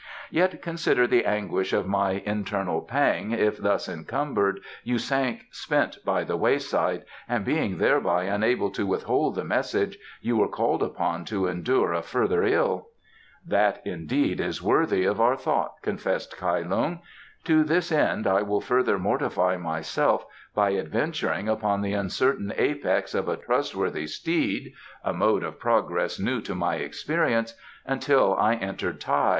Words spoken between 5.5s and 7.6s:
spent by the wayside, and